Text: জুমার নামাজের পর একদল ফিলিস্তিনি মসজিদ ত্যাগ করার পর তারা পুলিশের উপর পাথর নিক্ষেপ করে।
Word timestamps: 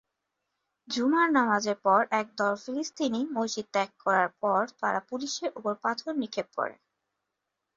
জুমার 0.87 1.27
নামাজের 1.31 1.77
পর 1.85 2.01
একদল 2.21 2.53
ফিলিস্তিনি 2.63 3.21
মসজিদ 3.35 3.67
ত্যাগ 3.71 3.89
করার 4.03 4.29
পর 4.41 4.61
তারা 4.81 4.99
পুলিশের 5.09 5.49
উপর 5.59 5.73
পাথর 5.83 6.11
নিক্ষেপ 6.21 6.47
করে। 6.57 6.75